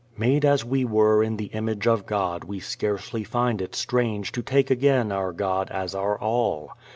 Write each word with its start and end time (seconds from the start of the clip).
Made 0.17 0.45
as 0.45 0.65
we 0.65 0.83
were 0.83 1.21
in 1.23 1.37
the 1.37 1.51
image 1.53 1.85
of 1.85 2.07
God 2.07 2.43
we 2.45 2.59
scarcely 2.59 3.23
find 3.23 3.61
it 3.61 3.75
strange 3.75 4.31
to 4.31 4.41
take 4.41 4.71
again 4.71 5.11
our 5.11 5.31
God 5.31 5.69
as 5.69 5.93
our 5.93 6.17
All. 6.17 6.71